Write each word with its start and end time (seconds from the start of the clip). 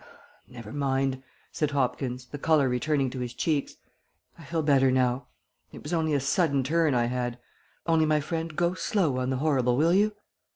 "Never 0.47 0.73
mind," 0.73 1.21
said 1.51 1.69
Hopkins, 1.69 2.25
the 2.25 2.39
colour 2.39 2.67
returning 2.67 3.11
to 3.11 3.19
his 3.19 3.35
cheeks, 3.35 3.75
"I 4.35 4.43
feel 4.43 4.63
better 4.63 4.89
now. 4.89 5.27
It 5.71 5.83
was 5.83 5.93
only 5.93 6.15
a 6.15 6.19
sudden 6.19 6.63
turn 6.63 6.95
I 6.95 7.05
had; 7.05 7.37
only, 7.85 8.07
my 8.07 8.19
friend, 8.19 8.55
go 8.55 8.73
slow 8.73 9.19
on 9.19 9.29
the 9.29 9.37
horrible, 9.37 9.77
will 9.77 9.93
you?" 9.93 10.13